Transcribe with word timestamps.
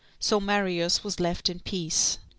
So 0.19 0.39
Marius 0.39 1.03
was 1.03 1.19
left 1.19 1.47
in 1.47 1.59
peace. 1.59 2.17